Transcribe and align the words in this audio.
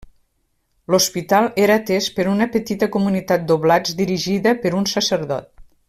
L'hospital 0.93 1.49
era 1.65 1.75
atès 1.81 2.07
per 2.17 2.25
una 2.31 2.47
petita 2.57 2.89
comunitat 2.97 3.47
d'oblats 3.51 3.95
dirigida 4.01 4.57
per 4.65 4.73
un 4.81 4.91
sacerdot. 4.95 5.55